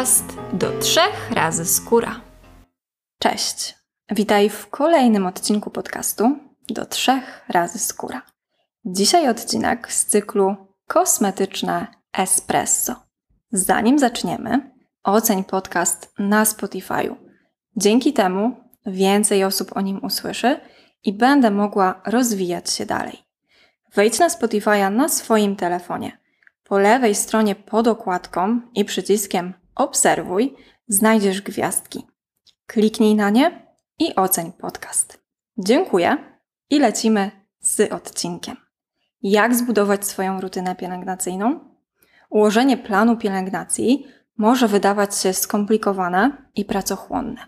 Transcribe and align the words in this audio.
podcast 0.00 0.36
do 0.52 0.78
trzech 0.78 1.30
razy 1.30 1.64
skóra. 1.64 2.20
Cześć, 3.18 3.74
witaj 4.10 4.50
w 4.50 4.66
kolejnym 4.66 5.26
odcinku 5.26 5.70
podcastu 5.70 6.38
do 6.70 6.86
trzech 6.86 7.44
razy 7.48 7.78
skóra. 7.78 8.22
Dzisiaj 8.84 9.28
odcinek 9.28 9.92
z 9.92 10.06
cyklu 10.06 10.56
Kosmetyczne 10.86 11.86
Espresso. 12.12 12.94
Zanim 13.52 13.98
zaczniemy, 13.98 14.70
oceń 15.04 15.44
podcast 15.44 16.12
na 16.18 16.44
Spotify'u. 16.44 17.14
Dzięki 17.76 18.12
temu 18.12 18.56
więcej 18.86 19.44
osób 19.44 19.76
o 19.76 19.80
nim 19.80 20.04
usłyszy 20.04 20.60
i 21.04 21.12
będę 21.12 21.50
mogła 21.50 22.02
rozwijać 22.06 22.70
się 22.70 22.86
dalej. 22.86 23.18
Wejdź 23.94 24.18
na 24.18 24.28
Spotify'a 24.28 24.92
na 24.92 25.08
swoim 25.08 25.56
telefonie. 25.56 26.18
Po 26.64 26.78
lewej 26.78 27.14
stronie 27.14 27.54
pod 27.54 27.86
okładką 27.88 28.60
i 28.74 28.84
przyciskiem 28.84 29.60
Obserwuj 29.80 30.56
znajdziesz 30.88 31.42
gwiazdki. 31.42 32.06
Kliknij 32.66 33.14
na 33.14 33.30
nie 33.30 33.66
i 33.98 34.14
oceń 34.14 34.52
podcast. 34.52 35.20
Dziękuję 35.58 36.16
i 36.70 36.78
lecimy 36.78 37.30
z 37.60 37.92
odcinkiem. 37.92 38.56
Jak 39.22 39.54
zbudować 39.54 40.06
swoją 40.06 40.40
rutynę 40.40 40.76
pielęgnacyjną? 40.76 41.60
Ułożenie 42.30 42.76
planu 42.76 43.16
pielęgnacji 43.16 44.06
może 44.38 44.68
wydawać 44.68 45.18
się 45.18 45.32
skomplikowane 45.32 46.50
i 46.54 46.64
pracochłonne. 46.64 47.46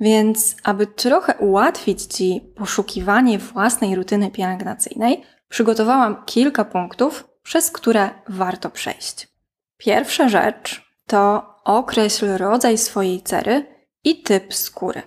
Więc, 0.00 0.56
aby 0.64 0.86
trochę 0.86 1.34
ułatwić 1.38 2.02
Ci 2.02 2.52
poszukiwanie 2.56 3.38
własnej 3.38 3.96
rutyny 3.96 4.30
pielęgnacyjnej, 4.30 5.22
przygotowałam 5.48 6.24
kilka 6.24 6.64
punktów, 6.64 7.28
przez 7.42 7.70
które 7.70 8.10
warto 8.28 8.70
przejść. 8.70 9.28
Pierwsza 9.76 10.28
rzecz 10.28 10.94
to 11.06 11.53
określ 11.64 12.36
rodzaj 12.36 12.78
swojej 12.78 13.22
cery 13.22 13.66
i 14.04 14.22
typ 14.22 14.54
skóry. 14.54 15.02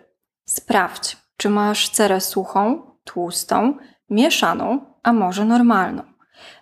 Sprawdź, 0.46 1.18
czy 1.38 1.50
masz 1.50 1.90
cerę 1.90 2.22
suchą, 2.22 2.92
tłustą, 3.04 3.78
mieszaną, 4.10 4.96
a 5.04 5.14
może 5.14 5.46
normalną. 5.46 6.04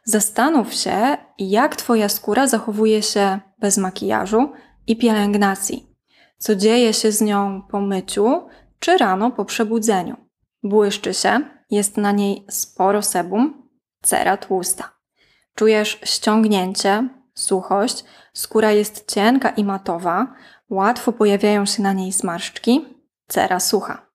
Zastanów 0.04 0.74
się, 0.74 1.18
jak 1.40 1.76
Twoja 1.76 2.10
skóra 2.10 2.48
zachowuje 2.48 3.02
się 3.02 3.40
bez 3.60 3.78
makijażu 3.78 4.52
i 4.88 4.98
pielęgnacji. 4.98 5.96
Co 6.38 6.56
dzieje 6.56 6.94
się 6.94 7.12
z 7.12 7.22
nią 7.22 7.62
po 7.72 7.82
myciu 7.82 8.48
czy 8.80 8.98
rano 8.98 9.32
po 9.32 9.46
przebudzeniu. 9.46 10.18
Błyszczy 10.64 11.14
się, 11.14 11.40
jest 11.70 11.98
na 11.98 12.12
niej 12.12 12.46
sporo 12.50 13.02
sebum, 13.02 13.70
cera 14.04 14.38
tłusta. 14.38 14.92
Czujesz 15.56 16.00
ściągnięcie, 16.04 17.10
suchość, 17.36 18.06
skóra 18.34 18.72
jest 18.72 19.12
cienka 19.12 19.50
i 19.50 19.64
matowa, 19.64 20.34
łatwo 20.70 21.12
pojawiają 21.12 21.66
się 21.66 21.84
na 21.84 21.94
niej 21.94 22.12
zmarszczki, 22.12 22.86
cera 23.28 23.60
sucha. 23.60 24.06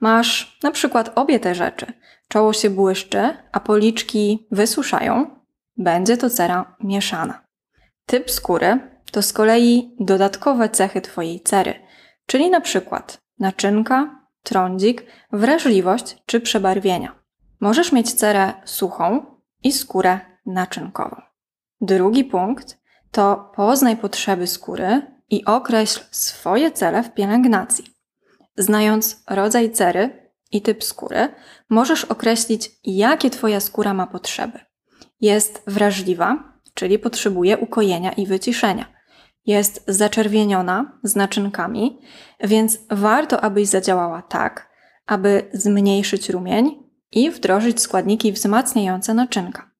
Masz 0.00 0.58
na 0.62 0.70
przykład 0.70 1.12
obie 1.14 1.40
te 1.40 1.54
rzeczy. 1.54 1.92
Czoło 2.28 2.52
się 2.52 2.70
błyszczy, 2.70 3.36
a 3.52 3.60
policzki 3.60 4.46
wysuszają, 4.50 5.40
będzie 5.76 6.16
to 6.16 6.30
cera 6.30 6.76
mieszana. 6.80 7.44
Typ 8.06 8.30
skóry 8.30 8.80
to 9.12 9.22
z 9.22 9.32
kolei 9.32 9.96
dodatkowe 10.00 10.68
cechy 10.68 11.00
Twojej 11.00 11.40
cery, 11.40 11.74
czyli 12.26 12.50
na 12.50 12.60
przykład 12.60 13.18
naczynka, 13.38 14.20
trądzik, 14.42 15.04
wrażliwość 15.32 16.22
czy 16.26 16.40
przebarwienia. 16.40 17.14
Możesz 17.60 17.92
mieć 17.92 18.12
cerę 18.12 18.52
suchą 18.64 19.26
i 19.62 19.72
skórę 19.72 20.20
naczynkową. 20.46 21.31
Drugi 21.82 22.24
punkt 22.24 22.78
to 23.10 23.50
poznaj 23.56 23.96
potrzeby 23.96 24.46
skóry 24.46 25.02
i 25.30 25.44
określ 25.44 26.00
swoje 26.10 26.70
cele 26.70 27.02
w 27.02 27.14
pielęgnacji. 27.14 27.84
Znając 28.56 29.22
rodzaj 29.30 29.70
cery 29.70 30.32
i 30.52 30.62
typ 30.62 30.84
skóry, 30.84 31.28
możesz 31.70 32.04
określić, 32.04 32.70
jakie 32.84 33.30
Twoja 33.30 33.60
skóra 33.60 33.94
ma 33.94 34.06
potrzeby. 34.06 34.58
Jest 35.20 35.62
wrażliwa, 35.66 36.58
czyli 36.74 36.98
potrzebuje 36.98 37.58
ukojenia 37.58 38.12
i 38.12 38.26
wyciszenia. 38.26 38.86
Jest 39.46 39.84
zaczerwieniona 39.88 40.98
z 41.02 41.16
naczynkami, 41.16 41.98
więc 42.40 42.78
warto, 42.90 43.40
abyś 43.40 43.68
zadziałała 43.68 44.22
tak, 44.22 44.70
aby 45.06 45.50
zmniejszyć 45.52 46.28
rumień 46.28 46.82
i 47.12 47.30
wdrożyć 47.30 47.80
składniki 47.80 48.32
wzmacniające 48.32 49.14
naczynka. 49.14 49.71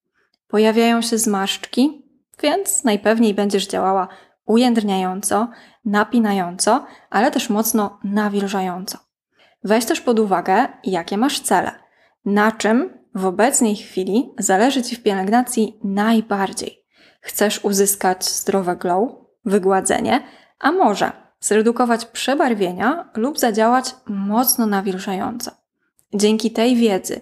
Pojawiają 0.52 1.02
się 1.02 1.18
zmarszczki, 1.18 2.02
więc 2.42 2.84
najpewniej 2.84 3.34
będziesz 3.34 3.66
działała 3.66 4.08
ujędrniająco, 4.46 5.48
napinająco, 5.84 6.86
ale 7.10 7.30
też 7.30 7.50
mocno 7.50 7.98
nawilżająco. 8.04 8.98
Weź 9.64 9.84
też 9.84 10.00
pod 10.00 10.18
uwagę, 10.18 10.68
jakie 10.84 11.18
masz 11.18 11.40
cele, 11.40 11.70
na 12.24 12.52
czym 12.52 12.98
w 13.14 13.26
obecnej 13.26 13.76
chwili 13.76 14.30
zależy 14.38 14.82
Ci 14.82 14.96
w 14.96 15.02
pielęgnacji 15.02 15.80
najbardziej. 15.84 16.84
Chcesz 17.20 17.64
uzyskać 17.64 18.24
zdrowe 18.24 18.76
glow, 18.76 19.10
wygładzenie, 19.44 20.22
a 20.58 20.72
może 20.72 21.12
zredukować 21.40 22.04
przebarwienia 22.04 23.10
lub 23.16 23.38
zadziałać 23.38 23.94
mocno 24.06 24.66
nawilżająco. 24.66 25.50
Dzięki 26.14 26.50
tej 26.50 26.76
wiedzy, 26.76 27.20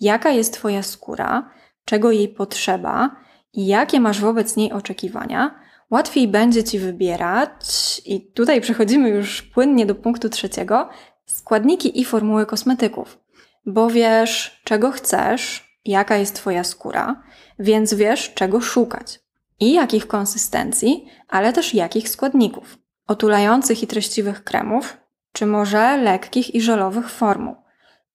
jaka 0.00 0.30
jest 0.30 0.52
Twoja 0.52 0.82
skóra, 0.82 1.61
czego 1.84 2.10
jej 2.10 2.28
potrzeba 2.28 3.16
i 3.52 3.66
jakie 3.66 4.00
masz 4.00 4.20
wobec 4.20 4.56
niej 4.56 4.72
oczekiwania, 4.72 5.60
łatwiej 5.90 6.28
będzie 6.28 6.64
Ci 6.64 6.78
wybierać, 6.78 8.02
i 8.04 8.32
tutaj 8.32 8.60
przechodzimy 8.60 9.08
już 9.08 9.42
płynnie 9.42 9.86
do 9.86 9.94
punktu 9.94 10.28
trzeciego, 10.28 10.88
składniki 11.26 12.00
i 12.00 12.04
formuły 12.04 12.46
kosmetyków. 12.46 13.18
Bo 13.66 13.90
wiesz, 13.90 14.60
czego 14.64 14.90
chcesz, 14.90 15.72
jaka 15.84 16.16
jest 16.16 16.36
Twoja 16.36 16.64
skóra, 16.64 17.22
więc 17.58 17.94
wiesz, 17.94 18.34
czego 18.34 18.60
szukać 18.60 19.20
i 19.60 19.72
jakich 19.72 20.06
konsystencji, 20.06 21.06
ale 21.28 21.52
też 21.52 21.74
jakich 21.74 22.08
składników. 22.08 22.78
Otulających 23.06 23.82
i 23.82 23.86
treściwych 23.86 24.44
kremów, 24.44 24.96
czy 25.32 25.46
może 25.46 25.96
lekkich 25.96 26.54
i 26.54 26.60
żelowych 26.60 27.10
formuł, 27.10 27.56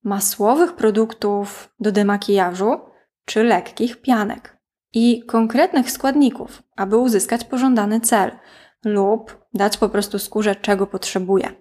masłowych 0.04 0.74
produktów 0.74 1.70
do 1.80 1.92
demakijażu, 1.92 2.80
czy 3.28 3.44
lekkich 3.44 4.02
pianek 4.02 4.58
i 4.94 5.24
konkretnych 5.26 5.92
składników, 5.92 6.64
aby 6.76 6.98
uzyskać 6.98 7.44
pożądany 7.44 8.02
cel 8.02 8.32
lub 8.86 9.46
dać 9.54 9.78
po 9.78 9.90
prostu 9.90 10.20
skórze, 10.20 10.56
czego 10.56 10.88
potrzebuje. 10.88 11.52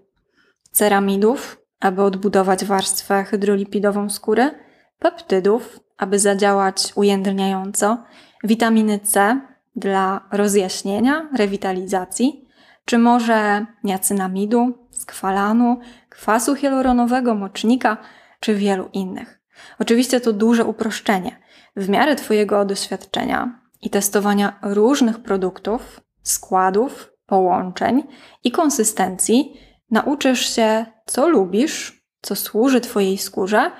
Ceramidów, 0.71 1.63
aby 1.81 2.03
odbudować 2.03 2.65
warstwę 2.65 3.25
hydrolipidową 3.25 4.11
skóry, 4.11 4.51
peptydów, 4.99 5.81
aby 5.99 6.19
zadziałać 6.19 6.93
ujędrniająco, 6.95 8.05
witaminy 8.45 8.99
C 8.99 9.41
dla 9.77 10.29
rozjaśnienia, 10.33 11.29
rewitalizacji, 11.37 12.49
czy 12.85 12.99
może 12.99 13.67
niacynamidu, 13.85 14.89
skwalanu, 14.91 15.79
kwasu 16.09 16.55
hialuronowego, 16.55 17.35
mocznika, 17.35 17.97
czy 18.41 18.55
wielu 18.55 18.89
innych. 18.93 19.41
Oczywiście 19.79 20.21
to 20.21 20.33
duże 20.33 20.65
uproszczenie, 20.65 21.46
w 21.77 21.89
miarę 21.89 22.17
Twojego 22.17 22.65
doświadczenia 22.65 23.61
i 23.83 23.91
testowania 23.91 24.59
różnych 24.63 25.19
produktów, 25.23 26.01
składów, 26.23 27.13
połączeń 27.27 28.03
i 28.45 28.51
konsystencji 28.51 29.61
nauczysz 29.91 30.55
się, 30.55 30.87
co 31.07 31.29
lubisz, 31.29 32.07
co 32.23 32.37
służy 32.37 32.81
Twojej 32.81 33.19
skórze 33.19 33.71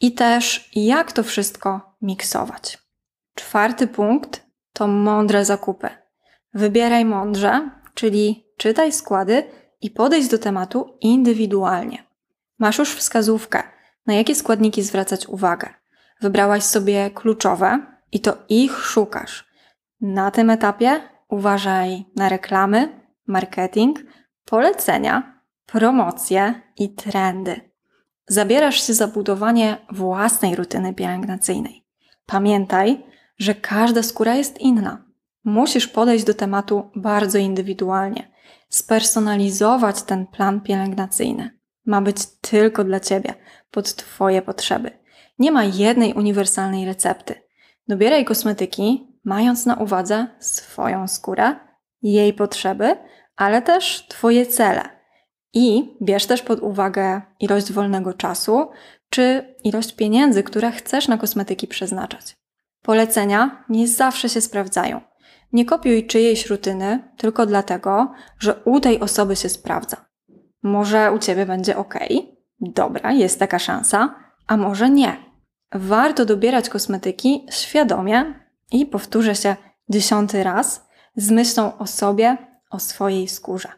i 0.00 0.12
też 0.12 0.70
jak 0.74 1.12
to 1.12 1.22
wszystko 1.22 1.96
miksować. 2.02 2.78
Czwarty 3.34 3.86
punkt 3.86 4.46
to 4.72 4.86
mądre 4.86 5.44
zakupy. 5.44 5.88
Wybieraj 6.54 7.04
mądrze, 7.04 7.70
czyli 7.94 8.46
czytaj 8.56 8.92
składy 8.92 9.44
i 9.80 9.90
podejdź 9.90 10.28
do 10.28 10.38
tematu 10.38 10.96
indywidualnie. 11.00 12.04
Masz 12.58 12.78
już 12.78 12.94
wskazówkę, 12.94 13.62
na 14.06 14.14
jakie 14.14 14.34
składniki 14.34 14.82
zwracać 14.82 15.26
uwagę. 15.26 15.81
Wybrałaś 16.22 16.62
sobie 16.62 17.10
kluczowe 17.10 17.86
i 18.12 18.20
to 18.20 18.36
ich 18.48 18.78
szukasz. 18.78 19.44
Na 20.00 20.30
tym 20.30 20.50
etapie 20.50 21.00
uważaj 21.28 22.04
na 22.16 22.28
reklamy, 22.28 23.00
marketing, 23.26 23.98
polecenia, 24.44 25.40
promocje 25.66 26.54
i 26.78 26.94
trendy. 26.94 27.60
Zabierasz 28.28 28.86
się 28.86 28.94
za 28.94 29.08
budowanie 29.08 29.76
własnej 29.92 30.56
rutyny 30.56 30.94
pielęgnacyjnej. 30.94 31.84
Pamiętaj, 32.26 33.06
że 33.38 33.54
każda 33.54 34.02
skóra 34.02 34.34
jest 34.34 34.58
inna. 34.58 35.04
Musisz 35.44 35.88
podejść 35.88 36.24
do 36.24 36.34
tematu 36.34 36.90
bardzo 36.96 37.38
indywidualnie, 37.38 38.32
spersonalizować 38.68 40.02
ten 40.02 40.26
plan 40.26 40.60
pielęgnacyjny. 40.60 41.58
Ma 41.86 42.00
być 42.00 42.26
tylko 42.40 42.84
dla 42.84 43.00
Ciebie, 43.00 43.34
pod 43.70 43.94
Twoje 43.94 44.42
potrzeby. 44.42 45.01
Nie 45.38 45.52
ma 45.52 45.64
jednej 45.64 46.14
uniwersalnej 46.14 46.84
recepty. 46.84 47.34
Dobieraj 47.88 48.24
kosmetyki, 48.24 49.18
mając 49.24 49.66
na 49.66 49.74
uwadze 49.74 50.26
swoją 50.40 51.08
skórę, 51.08 51.56
jej 52.02 52.34
potrzeby 52.34 52.96
ale 53.36 53.62
też 53.62 54.06
Twoje 54.08 54.46
cele. 54.46 54.82
I 55.54 55.96
bierz 56.02 56.26
też 56.26 56.42
pod 56.42 56.60
uwagę 56.60 57.22
ilość 57.40 57.72
wolnego 57.72 58.14
czasu 58.14 58.70
czy 59.10 59.54
ilość 59.64 59.92
pieniędzy, 59.92 60.42
które 60.42 60.72
chcesz 60.72 61.08
na 61.08 61.18
kosmetyki 61.18 61.66
przeznaczać. 61.66 62.36
Polecenia 62.82 63.64
nie 63.68 63.88
zawsze 63.88 64.28
się 64.28 64.40
sprawdzają. 64.40 65.00
Nie 65.52 65.64
kopiuj 65.64 66.06
czyjejś 66.06 66.46
rutyny 66.46 67.12
tylko 67.16 67.46
dlatego, 67.46 68.12
że 68.38 68.54
u 68.64 68.80
tej 68.80 69.00
osoby 69.00 69.36
się 69.36 69.48
sprawdza. 69.48 69.96
Może 70.62 71.12
u 71.12 71.18
ciebie 71.18 71.46
będzie 71.46 71.76
ok, 71.76 71.94
dobra, 72.60 73.12
jest 73.12 73.38
taka 73.38 73.58
szansa, 73.58 74.14
a 74.52 74.56
może 74.56 74.90
nie. 74.90 75.16
Warto 75.74 76.24
dobierać 76.24 76.68
kosmetyki 76.68 77.46
świadomie 77.50 78.34
i 78.72 78.86
powtórzę 78.86 79.34
się 79.34 79.56
dziesiąty 79.88 80.44
raz 80.44 80.86
z 81.16 81.30
myślą 81.30 81.78
o 81.78 81.86
sobie, 81.86 82.36
o 82.70 82.78
swojej 82.78 83.28
skórze. 83.28 83.68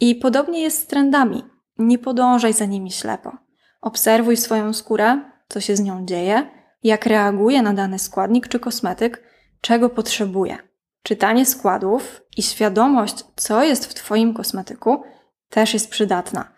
I 0.00 0.14
podobnie 0.14 0.62
jest 0.62 0.82
z 0.82 0.86
trendami. 0.86 1.44
Nie 1.78 1.98
podążaj 1.98 2.52
za 2.52 2.64
nimi 2.64 2.90
ślepo. 2.90 3.32
Obserwuj 3.80 4.36
swoją 4.36 4.72
skórę, 4.72 5.20
co 5.48 5.60
się 5.60 5.76
z 5.76 5.80
nią 5.80 6.06
dzieje, 6.06 6.50
jak 6.82 7.06
reaguje 7.06 7.62
na 7.62 7.72
dany 7.72 7.98
składnik 7.98 8.48
czy 8.48 8.60
kosmetyk, 8.60 9.22
czego 9.60 9.90
potrzebuje. 9.90 10.58
Czytanie 11.02 11.46
składów 11.46 12.22
i 12.36 12.42
świadomość, 12.42 13.24
co 13.36 13.64
jest 13.64 13.86
w 13.86 13.94
Twoim 13.94 14.34
kosmetyku, 14.34 15.02
też 15.48 15.74
jest 15.74 15.90
przydatna, 15.90 16.52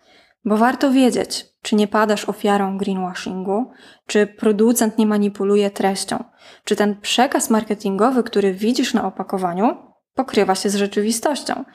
bo 0.45 0.57
warto 0.57 0.91
wiedzieć, 0.91 1.54
czy 1.65 1.75
nie 1.75 1.87
padasz 1.87 2.29
ofiarą 2.29 2.77
greenwashingu, 2.77 3.71
czy 4.07 4.27
producent 4.27 4.97
nie 4.97 5.05
manipuluje 5.05 5.71
treścią, 5.71 6.23
czy 6.63 6.75
ten 6.75 7.01
przekaz 7.01 7.49
marketingowy, 7.49 8.23
który 8.23 8.53
widzisz 8.53 8.93
na 8.93 9.05
opakowaniu, 9.07 9.77
pokrywa 10.13 10.55
się 10.55 10.69
z 10.69 10.75
rzeczywistością, 10.75 11.65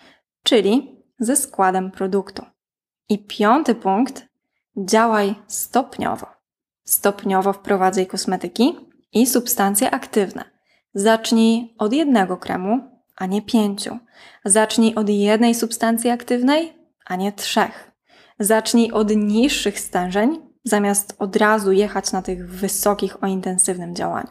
czyli 0.44 1.02
ze 1.18 1.36
składem 1.36 1.90
produktu. 1.90 2.42
I 3.08 3.26
piąty 3.26 3.74
punkt: 3.74 4.26
działaj 4.76 5.34
stopniowo. 5.46 6.26
Stopniowo 6.84 7.52
wprowadzaj 7.52 8.06
kosmetyki 8.06 8.76
i 9.12 9.26
substancje 9.26 9.90
aktywne. 9.90 10.44
Zacznij 10.94 11.74
od 11.78 11.92
jednego 11.92 12.36
kremu, 12.36 12.80
a 13.16 13.26
nie 13.26 13.42
pięciu. 13.42 13.98
Zacznij 14.44 14.94
od 14.94 15.08
jednej 15.08 15.54
substancji 15.54 16.10
aktywnej, 16.10 16.72
a 17.06 17.16
nie 17.16 17.32
trzech. 17.32 17.89
Zacznij 18.40 18.92
od 18.92 19.16
niższych 19.16 19.80
stężeń, 19.80 20.40
zamiast 20.64 21.16
od 21.18 21.36
razu 21.36 21.72
jechać 21.72 22.12
na 22.12 22.22
tych 22.22 22.50
wysokich 22.50 23.22
o 23.24 23.26
intensywnym 23.26 23.94
działaniu. 23.94 24.30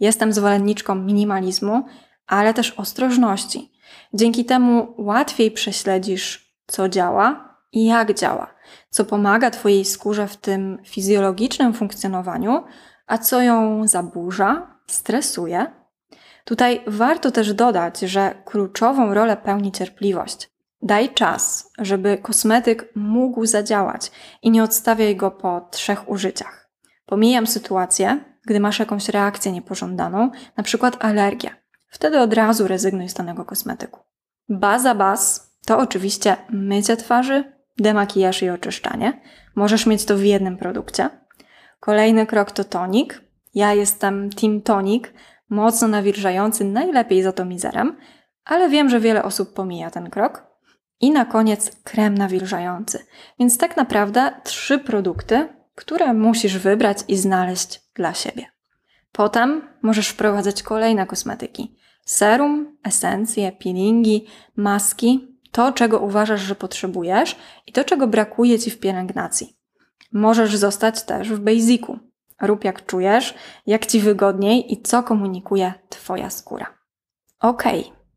Jestem 0.00 0.32
zwolenniczką 0.32 0.94
minimalizmu, 0.94 1.84
ale 2.26 2.54
też 2.54 2.70
ostrożności. 2.70 3.72
Dzięki 4.12 4.44
temu 4.44 4.94
łatwiej 4.98 5.50
prześledzisz, 5.50 6.56
co 6.66 6.88
działa 6.88 7.58
i 7.72 7.84
jak 7.84 8.14
działa, 8.14 8.54
co 8.90 9.04
pomaga 9.04 9.50
Twojej 9.50 9.84
skórze 9.84 10.28
w 10.28 10.36
tym 10.36 10.78
fizjologicznym 10.84 11.74
funkcjonowaniu, 11.74 12.64
a 13.06 13.18
co 13.18 13.42
ją 13.42 13.88
zaburza, 13.88 14.76
stresuje. 14.86 15.66
Tutaj 16.44 16.80
warto 16.86 17.30
też 17.30 17.54
dodać, 17.54 18.00
że 18.00 18.34
kluczową 18.44 19.14
rolę 19.14 19.36
pełni 19.36 19.72
cierpliwość. 19.72 20.53
Daj 20.84 21.14
czas, 21.14 21.70
żeby 21.78 22.18
kosmetyk 22.18 22.92
mógł 22.94 23.46
zadziałać 23.46 24.10
i 24.42 24.50
nie 24.50 24.62
odstawiaj 24.62 25.16
go 25.16 25.30
po 25.30 25.68
trzech 25.70 26.08
użyciach. 26.08 26.70
Pomijam 27.06 27.46
sytuację, 27.46 28.24
gdy 28.46 28.60
masz 28.60 28.78
jakąś 28.78 29.08
reakcję 29.08 29.52
niepożądaną, 29.52 30.30
na 30.56 30.64
przykład 30.64 31.04
alergię. 31.04 31.50
Wtedy 31.88 32.20
od 32.20 32.32
razu 32.32 32.68
rezygnuj 32.68 33.08
z 33.08 33.14
danego 33.14 33.44
kosmetyku. 33.44 34.00
Baza 34.48 34.94
baz 34.94 35.52
to 35.66 35.78
oczywiście 35.78 36.36
mycie 36.50 36.96
twarzy, 36.96 37.52
demakijaż 37.78 38.42
i 38.42 38.50
oczyszczanie. 38.50 39.20
Możesz 39.54 39.86
mieć 39.86 40.04
to 40.04 40.16
w 40.16 40.24
jednym 40.24 40.56
produkcie. 40.56 41.08
Kolejny 41.80 42.26
krok 42.26 42.50
to 42.50 42.64
tonik. 42.64 43.22
Ja 43.54 43.74
jestem 43.74 44.30
Team 44.30 44.62
Tonik, 44.62 45.14
mocno 45.48 45.88
nawilżający, 45.88 46.64
najlepiej 46.64 47.22
z 47.22 47.26
atomizerem, 47.26 47.96
ale 48.44 48.68
wiem, 48.68 48.88
że 48.88 49.00
wiele 49.00 49.22
osób 49.22 49.54
pomija 49.54 49.90
ten 49.90 50.10
krok. 50.10 50.53
I 51.04 51.10
na 51.10 51.24
koniec 51.24 51.76
krem 51.82 52.18
nawilżający. 52.18 53.06
Więc 53.38 53.58
tak 53.58 53.76
naprawdę 53.76 54.40
trzy 54.44 54.78
produkty, 54.78 55.48
które 55.74 56.14
musisz 56.14 56.58
wybrać 56.58 56.98
i 57.08 57.16
znaleźć 57.16 57.80
dla 57.94 58.14
siebie. 58.14 58.46
Potem 59.12 59.68
możesz 59.82 60.08
wprowadzać 60.08 60.62
kolejne 60.62 61.06
kosmetyki. 61.06 61.76
Serum, 62.04 62.76
esencje, 62.84 63.52
peelingi, 63.52 64.26
maski, 64.56 65.38
to 65.50 65.72
czego 65.72 65.98
uważasz, 65.98 66.40
że 66.40 66.54
potrzebujesz 66.54 67.36
i 67.66 67.72
to 67.72 67.84
czego 67.84 68.06
brakuje 68.06 68.58
Ci 68.58 68.70
w 68.70 68.80
pielęgnacji. 68.80 69.56
Możesz 70.12 70.56
zostać 70.56 71.02
też 71.02 71.32
w 71.32 71.40
basicu. 71.40 71.98
Rób 72.40 72.64
jak 72.64 72.86
czujesz, 72.86 73.34
jak 73.66 73.86
Ci 73.86 74.00
wygodniej 74.00 74.72
i 74.72 74.82
co 74.82 75.02
komunikuje 75.02 75.74
Twoja 75.88 76.30
skóra. 76.30 76.78
Ok, 77.40 77.64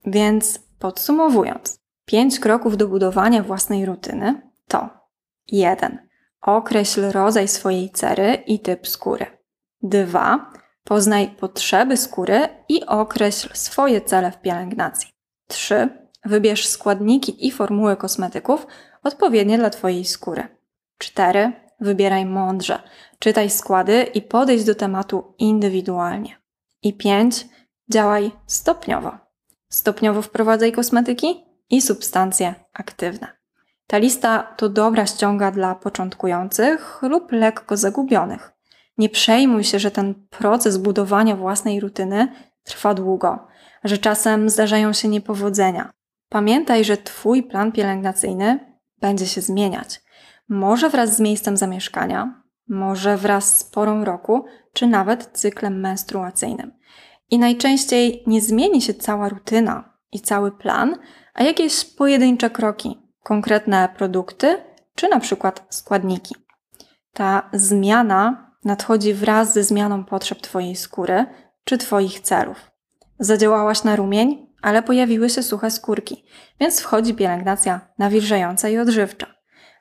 więc 0.05 0.59
podsumowując, 0.79 1.86
pięć 2.07 2.39
kroków 2.39 2.77
do 2.77 2.87
budowania 2.87 3.43
własnej 3.43 3.85
rutyny 3.85 4.41
to 4.67 4.89
1. 5.51 6.07
Określ 6.41 7.11
rodzaj 7.11 7.47
swojej 7.47 7.89
cery 7.89 8.33
i 8.33 8.59
typ 8.59 8.87
skóry. 8.87 9.25
2. 9.81 10.51
Poznaj 10.83 11.27
potrzeby 11.39 11.97
skóry 11.97 12.49
i 12.69 12.85
określ 12.85 13.49
swoje 13.53 14.01
cele 14.01 14.31
w 14.31 14.41
pielęgnacji. 14.41 15.09
3. 15.47 15.89
Wybierz 16.25 16.67
składniki 16.67 17.47
i 17.47 17.51
formuły 17.51 17.95
kosmetyków 17.95 18.67
odpowiednie 19.03 19.57
dla 19.57 19.69
Twojej 19.69 20.05
skóry. 20.05 20.47
4. 20.97 21.51
Wybieraj 21.79 22.25
mądrze, 22.25 22.79
czytaj 23.19 23.49
składy 23.49 24.03
i 24.03 24.21
podejdź 24.21 24.63
do 24.63 24.75
tematu 24.75 25.33
indywidualnie. 25.37 26.41
I 26.83 26.93
5. 26.93 27.47
Działaj 27.91 28.31
stopniowo. 28.45 29.17
Stopniowo 29.69 30.21
wprowadzaj 30.21 30.71
kosmetyki 30.71 31.46
i 31.69 31.81
substancje 31.81 32.55
aktywne. 32.73 33.27
Ta 33.87 33.97
lista 33.97 34.53
to 34.57 34.69
dobra 34.69 35.05
ściąga 35.05 35.51
dla 35.51 35.75
początkujących 35.75 36.99
lub 37.01 37.31
lekko 37.31 37.77
zagubionych. 37.77 38.51
Nie 38.97 39.09
przejmuj 39.09 39.63
się, 39.63 39.79
że 39.79 39.91
ten 39.91 40.27
proces 40.29 40.77
budowania 40.77 41.35
własnej 41.35 41.79
rutyny 41.79 42.27
trwa 42.63 42.93
długo, 42.93 43.47
że 43.83 43.97
czasem 43.97 44.49
zdarzają 44.49 44.93
się 44.93 45.07
niepowodzenia. 45.07 45.91
Pamiętaj, 46.29 46.85
że 46.85 46.97
Twój 46.97 47.43
plan 47.43 47.71
pielęgnacyjny 47.71 48.77
będzie 49.01 49.27
się 49.27 49.41
zmieniać. 49.41 50.01
Może 50.49 50.89
wraz 50.89 51.15
z 51.15 51.19
miejscem 51.19 51.57
zamieszkania, 51.57 52.41
może 52.69 53.17
wraz 53.17 53.59
z 53.59 53.63
porą 53.63 54.05
roku, 54.05 54.45
czy 54.73 54.87
nawet 54.87 55.29
cyklem 55.33 55.79
menstruacyjnym. 55.79 56.71
I 57.29 57.39
najczęściej 57.39 58.23
nie 58.27 58.41
zmieni 58.41 58.81
się 58.81 58.93
cała 58.93 59.29
rutyna 59.29 59.96
i 60.11 60.21
cały 60.21 60.51
plan, 60.51 60.95
a 61.33 61.43
jakieś 61.43 61.85
pojedyncze 61.85 62.49
kroki, 62.49 63.01
konkretne 63.23 63.89
produkty, 63.97 64.57
czy 64.95 65.09
na 65.09 65.19
przykład 65.19 65.65
składniki. 65.69 66.35
Ta 67.13 67.49
zmiana 67.53 68.51
nadchodzi 68.65 69.13
wraz 69.13 69.53
ze 69.53 69.63
zmianą 69.63 70.03
potrzeb 70.05 70.41
Twojej 70.41 70.75
skóry 70.75 71.25
czy 71.63 71.77
Twoich 71.77 72.19
celów. 72.19 72.71
Zadziałałaś 73.19 73.83
na 73.83 73.95
rumień, 73.95 74.47
ale 74.61 74.83
pojawiły 74.83 75.29
się 75.29 75.43
suche 75.43 75.71
skórki, 75.71 76.25
więc 76.59 76.81
wchodzi 76.81 77.13
pielęgnacja 77.13 77.81
nawilżająca 77.97 78.69
i 78.69 78.77
odżywcza. 78.77 79.27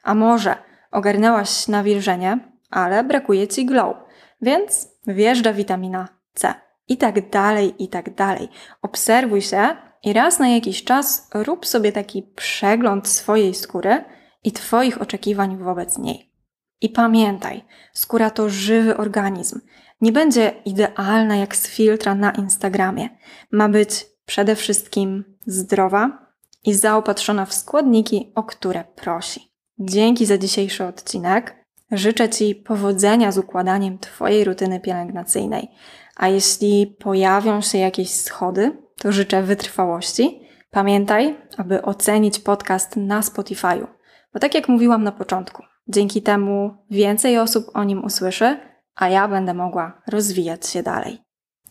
A 0.02 0.14
może 0.14 0.56
ogarnęłaś 0.90 1.68
nawilżenie, 1.68 2.38
ale 2.70 3.04
brakuje 3.04 3.48
Ci 3.48 3.66
glow, 3.66 3.96
więc 4.42 4.88
wjeżdża 5.06 5.52
witamina 5.52 6.08
C. 6.34 6.54
I 6.88 6.96
tak 6.96 7.30
dalej, 7.30 7.74
i 7.84 7.88
tak 7.88 8.14
dalej. 8.14 8.48
Obserwuj 8.82 9.42
się 9.42 9.76
i 10.02 10.12
raz 10.12 10.38
na 10.38 10.48
jakiś 10.48 10.84
czas 10.84 11.28
rób 11.34 11.66
sobie 11.66 11.92
taki 11.92 12.22
przegląd 12.22 13.08
swojej 13.08 13.54
skóry 13.54 14.04
i 14.44 14.52
Twoich 14.52 15.02
oczekiwań 15.02 15.56
wobec 15.56 15.98
niej. 15.98 16.32
I 16.80 16.88
pamiętaj, 16.88 17.64
skóra 17.92 18.30
to 18.30 18.48
żywy 18.48 18.96
organizm. 18.96 19.60
Nie 20.00 20.12
będzie 20.12 20.52
idealna 20.64 21.36
jak 21.36 21.56
z 21.56 21.68
filtra 21.68 22.14
na 22.14 22.30
Instagramie. 22.30 23.08
Ma 23.50 23.68
być 23.68 24.06
przede 24.26 24.56
wszystkim 24.56 25.24
zdrowa 25.46 26.26
i 26.64 26.74
zaopatrzona 26.74 27.46
w 27.46 27.54
składniki, 27.54 28.32
o 28.34 28.42
które 28.42 28.84
prosi. 28.84 29.52
Dzięki 29.78 30.26
za 30.26 30.38
dzisiejszy 30.38 30.84
odcinek. 30.84 31.64
Życzę 31.92 32.28
Ci 32.28 32.54
powodzenia 32.54 33.32
z 33.32 33.38
układaniem 33.38 33.98
Twojej 33.98 34.44
rutyny 34.44 34.80
pielęgnacyjnej. 34.80 35.68
A 36.16 36.28
jeśli 36.28 36.86
pojawią 36.86 37.60
się 37.60 37.78
jakieś 37.78 38.10
schody, 38.10 38.85
to 39.00 39.12
życzę 39.12 39.42
wytrwałości. 39.42 40.40
Pamiętaj, 40.70 41.36
aby 41.56 41.82
ocenić 41.82 42.38
podcast 42.38 42.96
na 42.96 43.20
Spotify'u. 43.20 43.86
Bo 44.32 44.40
tak 44.40 44.54
jak 44.54 44.68
mówiłam 44.68 45.04
na 45.04 45.12
początku, 45.12 45.62
Dzięki 45.88 46.22
temu 46.22 46.76
więcej 46.90 47.38
osób 47.38 47.70
o 47.74 47.84
nim 47.84 48.04
usłyszy, 48.04 48.60
a 48.94 49.08
ja 49.08 49.28
będę 49.28 49.54
mogła 49.54 50.02
rozwijać 50.06 50.66
się 50.66 50.82
dalej. 50.82 51.18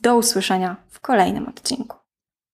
Do 0.02 0.18
usłyszenia 0.18 0.76
w 0.90 1.00
kolejnym 1.00 1.48
odcinku. 1.48 1.98